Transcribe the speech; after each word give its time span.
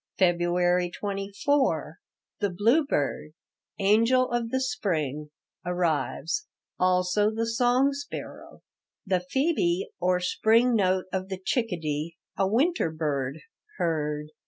February 0.17 0.89
24 0.89 1.99
The 2.39 2.49
bluebird, 2.49 3.33
"angel 3.77 4.31
of 4.31 4.49
the 4.49 4.59
spring," 4.59 5.29
arrives; 5.63 6.47
also 6.79 7.29
the 7.29 7.45
song 7.45 7.93
sparrow. 7.93 8.63
The 9.05 9.19
phebe 9.19 9.91
or 9.99 10.19
spring 10.19 10.73
note 10.75 11.05
of 11.13 11.29
the 11.29 11.37
chickadee, 11.37 12.17
a 12.35 12.47
winter 12.47 12.89
bird, 12.89 13.41
heard. 13.77 14.31